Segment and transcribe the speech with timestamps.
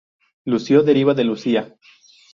[0.45, 1.77] Lucio deriva de Lucía.